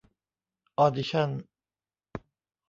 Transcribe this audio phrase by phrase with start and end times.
[0.77, 1.29] ออดิชั่น